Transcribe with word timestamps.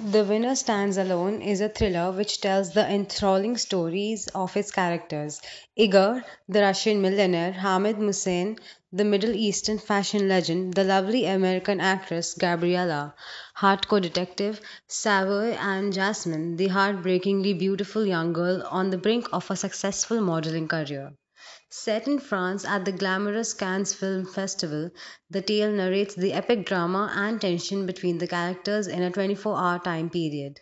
The 0.00 0.24
Winner 0.24 0.56
Stands 0.56 0.96
Alone 0.96 1.40
is 1.40 1.60
a 1.60 1.68
thriller 1.68 2.10
which 2.10 2.40
tells 2.40 2.72
the 2.72 2.84
enthralling 2.84 3.56
stories 3.56 4.26
of 4.34 4.56
its 4.56 4.72
characters 4.72 5.40
Igor, 5.76 6.24
the 6.48 6.62
Russian 6.62 7.00
millionaire, 7.00 7.52
Hamid 7.52 7.94
Hussein, 7.96 8.58
the 8.92 9.04
Middle 9.04 9.30
Eastern 9.36 9.78
fashion 9.78 10.26
legend, 10.28 10.74
the 10.74 10.82
lovely 10.82 11.26
American 11.26 11.80
actress 11.80 12.34
Gabriella, 12.34 13.14
hardcore 13.58 14.00
detective 14.02 14.60
Savoy, 14.88 15.52
and 15.60 15.92
Jasmine, 15.92 16.56
the 16.56 16.68
heartbreakingly 16.68 17.52
beautiful 17.54 18.04
young 18.04 18.32
girl 18.32 18.62
on 18.70 18.90
the 18.90 18.98
brink 18.98 19.28
of 19.32 19.48
a 19.50 19.54
successful 19.56 20.20
modeling 20.20 20.66
career. 20.66 21.12
Set 21.70 22.08
in 22.08 22.18
France 22.18 22.64
at 22.64 22.84
the 22.84 22.92
glamorous 22.92 23.54
Cannes 23.54 23.94
Film 23.94 24.26
Festival, 24.26 24.90
the 25.30 25.40
tale 25.40 25.70
narrates 25.70 26.14
the 26.14 26.32
epic 26.32 26.66
drama 26.66 27.12
and 27.14 27.40
tension 27.40 27.86
between 27.86 28.18
the 28.18 28.26
characters 28.26 28.86
in 28.86 29.02
a 29.02 29.10
24 29.10 29.56
hour 29.56 29.78
time 29.78 30.10
period. 30.10 30.58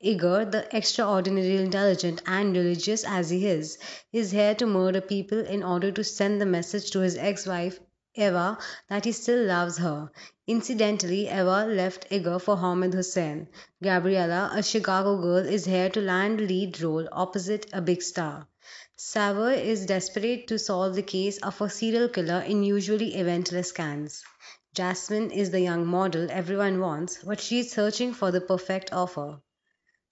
Igor, 0.00 0.44
the 0.44 0.72
extraordinarily 0.76 1.56
intelligent 1.56 2.22
and 2.26 2.56
religious 2.56 3.04
as 3.04 3.30
he 3.30 3.46
is, 3.46 3.78
is 4.12 4.30
here 4.30 4.54
to 4.56 4.66
murder 4.66 5.00
people 5.00 5.38
in 5.38 5.62
order 5.62 5.90
to 5.90 6.04
send 6.04 6.40
the 6.40 6.46
message 6.46 6.90
to 6.90 7.00
his 7.00 7.16
ex 7.16 7.46
wife 7.46 7.80
Eva 8.14 8.58
that 8.90 9.06
he 9.06 9.12
still 9.12 9.46
loves 9.46 9.78
her. 9.78 10.10
Incidentally, 10.46 11.28
Eva 11.28 11.64
left 11.66 12.06
Igor 12.10 12.38
for 12.38 12.58
Hamid 12.58 12.92
Hussein. 12.92 13.48
Gabriella, 13.82 14.50
a 14.54 14.62
Chicago 14.62 15.16
girl, 15.16 15.46
is 15.46 15.64
here 15.64 15.88
to 15.88 16.00
land 16.00 16.38
the 16.38 16.46
lead 16.46 16.80
role 16.82 17.08
opposite 17.10 17.66
a 17.72 17.80
big 17.80 18.02
star. 18.02 18.48
Savoy 18.96 19.54
is 19.54 19.86
desperate 19.86 20.46
to 20.46 20.58
solve 20.58 20.94
the 20.94 21.02
case 21.02 21.38
of 21.38 21.60
a 21.60 21.68
serial 21.68 22.08
killer 22.08 22.40
in 22.40 22.62
usually 22.62 23.14
eventless 23.16 23.72
Cannes. 23.72 24.22
Jasmine 24.74 25.30
is 25.30 25.50
the 25.50 25.60
young 25.60 25.86
model 25.86 26.28
everyone 26.30 26.80
wants, 26.80 27.18
but 27.24 27.40
she 27.40 27.58
is 27.58 27.70
searching 27.70 28.14
for 28.14 28.30
the 28.30 28.40
perfect 28.40 28.92
offer. 28.92 29.40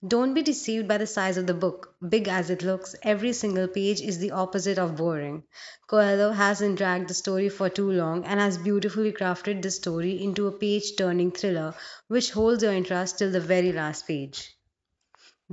Don't 0.07 0.33
be 0.33 0.41
deceived 0.41 0.87
by 0.87 0.97
the 0.97 1.07
size 1.07 1.37
of 1.37 1.47
the 1.47 1.53
book. 1.53 1.95
Big 2.09 2.27
as 2.27 2.49
it 2.49 2.63
looks, 2.63 2.95
every 3.03 3.33
single 3.33 3.67
page 3.67 4.01
is 4.01 4.17
the 4.17 4.31
opposite 4.31 4.79
of 4.79 4.95
boring. 4.95 5.43
Coelho 5.87 6.31
hasn't 6.31 6.77
dragged 6.77 7.07
the 7.07 7.13
story 7.13 7.49
for 7.49 7.69
too 7.69 7.91
long 7.91 8.25
and 8.25 8.39
has 8.39 8.57
beautifully 8.57 9.13
crafted 9.13 9.61
the 9.61 9.71
story 9.71 10.21
into 10.21 10.47
a 10.47 10.51
page 10.51 10.95
turning 10.97 11.31
thriller 11.31 11.75
which 12.07 12.31
holds 12.31 12.63
your 12.63 12.73
interest 12.73 13.19
till 13.19 13.31
the 13.31 13.39
very 13.39 13.71
last 13.71 14.07
page. 14.07 14.57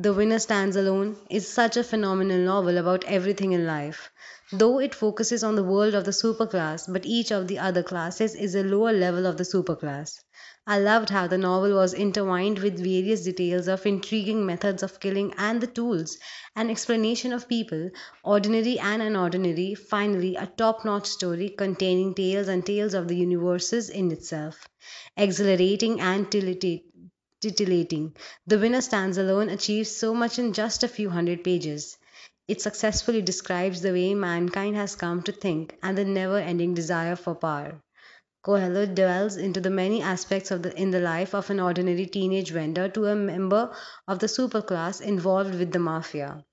The 0.01 0.15
Winner 0.15 0.39
Stands 0.39 0.77
Alone 0.77 1.17
is 1.29 1.49
such 1.49 1.77
a 1.77 1.83
phenomenal 1.83 2.39
novel 2.39 2.79
about 2.79 3.03
everything 3.07 3.51
in 3.51 3.67
life. 3.67 4.13
Though 4.53 4.79
it 4.79 4.95
focuses 4.95 5.43
on 5.43 5.57
the 5.57 5.65
world 5.65 5.93
of 5.95 6.05
the 6.05 6.13
superclass, 6.13 6.87
but 6.87 7.05
each 7.05 7.33
of 7.33 7.49
the 7.49 7.59
other 7.59 7.83
classes 7.83 8.37
is 8.37 8.55
a 8.55 8.63
lower 8.63 8.93
level 8.93 9.27
of 9.27 9.39
the 9.39 9.45
superclass. 9.45 10.21
I 10.69 10.79
loved 10.79 11.11
how 11.11 11.27
the 11.27 11.37
novel 11.37 11.75
was 11.75 11.95
intertwined 11.95 12.61
with 12.61 12.79
various 12.79 13.25
details 13.25 13.67
of 13.67 13.85
intriguing 13.87 14.47
methods 14.47 14.85
of 14.85 15.01
killing 15.01 15.35
and 15.37 15.61
the 15.61 15.67
tools, 15.67 16.17
an 16.55 16.71
explanation 16.71 17.33
of 17.33 17.49
people, 17.49 17.91
ordinary 18.23 18.79
and 18.79 19.03
unordinary, 19.03 19.77
finally, 19.77 20.37
a 20.37 20.47
top 20.47 20.85
notch 20.85 21.09
story 21.09 21.49
containing 21.49 22.15
tales 22.15 22.47
and 22.47 22.65
tales 22.65 22.95
of 22.95 23.09
the 23.09 23.17
universes 23.17 23.91
in 23.91 24.13
itself. 24.13 24.69
Exhilarating 25.17 26.01
and 26.01 26.31
titillating. 27.41 28.17
The 28.47 28.59
Winner 28.59 28.81
Stands 28.81 29.19
Alone 29.19 29.49
achieves 29.49 29.91
so 29.91 30.13
much 30.15 30.39
in 30.39 30.53
just 30.53 30.83
a 30.83 30.89
few 30.89 31.11
hundred 31.11 31.45
pages. 31.45 31.97
It 32.49 32.61
successfully 32.61 33.23
describes 33.23 33.81
the 33.81 33.93
way 33.93 34.15
mankind 34.15 34.75
has 34.77 34.97
come 34.97 35.23
to 35.23 35.33
think 35.33 35.77
and 35.83 35.97
the 35.97 36.05
never 36.05 36.39
ending 36.39 36.75
desire 36.75 37.15
for 37.15 37.35
power. 37.35 37.81
Coelho 38.43 38.87
delves 38.87 39.37
into 39.37 39.61
the 39.61 39.69
many 39.71 40.01
aspects 40.01 40.51
of 40.51 40.63
the, 40.63 40.75
in 40.81 40.91
the 40.91 41.01
life 41.01 41.35
of 41.35 41.51
an 41.51 41.61
ordinary 41.61 42.07
teenage 42.07 42.51
vendor 42.51 42.89
to 42.89 43.07
a 43.07 43.15
member 43.15 43.71
of 44.07 44.21
the 44.21 44.29
superclass 44.29 45.01
involved 45.01 45.55
with 45.55 45.73
the 45.73 45.79
mafia. 45.79 46.45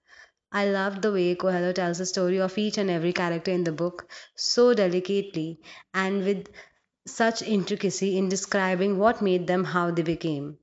I 0.52 0.68
loved 0.68 1.02
the 1.02 1.12
way 1.12 1.36
Coelho 1.36 1.72
tells 1.72 1.98
the 2.00 2.06
story 2.06 2.40
of 2.40 2.58
each 2.58 2.78
and 2.78 2.90
every 2.90 3.14
character 3.14 3.52
in 3.52 3.64
the 3.64 3.72
book 3.72 4.08
so 4.36 4.74
delicately 4.74 5.60
and 5.94 6.24
with 6.26 6.48
such 7.08 7.42
intricacy 7.42 8.18
in 8.18 8.30
describing 8.30 8.98
what 8.98 9.22
made 9.22 9.48
them 9.48 9.64
how 9.64 9.92
they 9.92 10.02
became. 10.02 10.58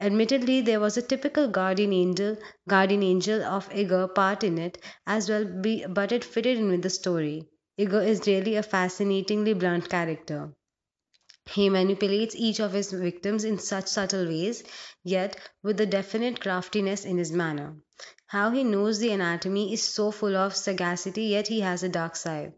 Admittedly, 0.00 0.60
there 0.60 0.80
was 0.80 0.96
a 0.96 1.02
typical 1.02 1.48
guardian 1.48 1.92
angel, 1.92 2.36
guardian 2.68 3.02
angel 3.02 3.42
of 3.44 3.68
Igor 3.74 4.08
part 4.08 4.44
in 4.44 4.58
it 4.58 4.78
as 5.06 5.28
well, 5.28 5.44
but 5.88 6.12
it 6.12 6.24
fitted 6.24 6.58
in 6.58 6.68
with 6.68 6.82
the 6.82 6.90
story. 6.90 7.48
Igor 7.78 8.02
is 8.02 8.26
really 8.26 8.56
a 8.56 8.62
fascinatingly 8.62 9.52
blunt 9.54 9.88
character. 9.90 10.52
He 11.46 11.70
manipulates 11.70 12.36
each 12.36 12.60
of 12.60 12.72
his 12.74 12.92
victims 12.92 13.44
in 13.44 13.58
such 13.58 13.86
subtle 13.86 14.26
ways, 14.26 14.62
yet 15.04 15.38
with 15.62 15.80
a 15.80 15.86
definite 15.86 16.40
craftiness 16.40 17.04
in 17.06 17.16
his 17.16 17.32
manner. 17.32 17.76
How 18.26 18.50
he 18.50 18.64
knows 18.64 18.98
the 18.98 19.12
anatomy 19.12 19.72
is 19.72 19.82
so 19.82 20.10
full 20.10 20.36
of 20.36 20.56
sagacity, 20.56 21.24
yet 21.24 21.48
he 21.48 21.60
has 21.60 21.82
a 21.82 21.88
dark 21.88 22.16
side. 22.16 22.52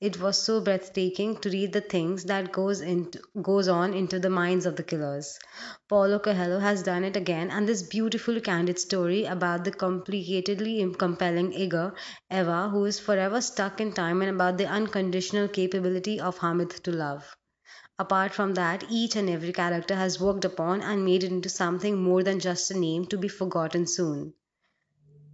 It 0.00 0.20
was 0.20 0.42
so 0.42 0.60
breathtaking 0.60 1.38
to 1.38 1.50
read 1.50 1.72
the 1.72 1.80
things 1.80 2.24
that 2.24 2.52
goes 2.52 2.80
into, 2.80 3.20
goes 3.40 3.66
on 3.66 3.94
into 3.94 4.18
the 4.18 4.30
minds 4.30 4.66
of 4.66 4.76
the 4.76 4.82
killers. 4.82 5.38
Paulo 5.88 6.18
Coelho 6.18 6.58
has 6.58 6.82
done 6.82 7.02
it 7.04 7.16
again, 7.16 7.50
and 7.50 7.68
this 7.68 7.82
beautiful 7.82 8.40
candid 8.40 8.78
story 8.78 9.24
about 9.24 9.64
the 9.64 9.70
complicatedly 9.72 10.98
compelling 10.98 11.52
Igor 11.52 11.94
Eva, 12.30 12.68
who 12.68 12.84
is 12.84 12.98
forever 13.00 13.40
stuck 13.40 13.80
in 13.80 13.92
time, 13.92 14.22
and 14.22 14.30
about 14.30 14.58
the 14.58 14.66
unconditional 14.66 15.48
capability 15.48 16.20
of 16.20 16.38
Hamid 16.38 16.70
to 16.84 16.92
love. 16.92 17.36
Apart 17.98 18.32
from 18.34 18.54
that, 18.54 18.84
each 18.90 19.16
and 19.16 19.30
every 19.30 19.52
character 19.52 19.94
has 19.94 20.20
worked 20.20 20.44
upon 20.44 20.82
and 20.82 21.04
made 21.04 21.24
it 21.24 21.32
into 21.32 21.48
something 21.48 21.96
more 22.02 22.22
than 22.22 22.38
just 22.38 22.70
a 22.70 22.78
name 22.78 23.06
to 23.06 23.16
be 23.16 23.28
forgotten 23.28 23.86
soon. 23.86 24.34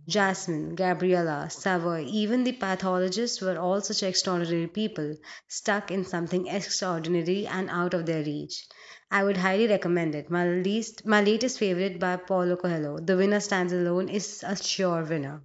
Jasmine, 0.09 0.75
Gabriella, 0.75 1.49
Savoy, 1.51 2.05
even 2.09 2.43
the 2.43 2.51
pathologists 2.51 3.41
were 3.41 3.57
all 3.57 3.81
such 3.81 4.03
extraordinary 4.03 4.67
people, 4.67 5.15
stuck 5.47 5.93
in 5.93 6.05
something 6.05 6.49
extraordinary 6.49 7.47
and 7.47 7.71
out 7.71 7.95
of 7.95 8.07
their 8.07 8.25
reach. 8.25 8.67
I 9.09 9.23
would 9.23 9.37
highly 9.37 9.69
recommend 9.69 10.17
it. 10.17 10.31
My 10.31 10.49
least 10.49 11.07
my 11.07 11.21
latest 11.21 11.61
favorite 11.61 12.01
by 12.01 12.17
Paulo 12.17 12.57
Coelho. 12.57 12.99
The 12.99 13.17
winner 13.17 13.39
stands 13.39 13.73
alone 13.73 14.09
is 14.09 14.43
a 14.45 14.57
sure 14.57 15.05
winner. 15.05 15.45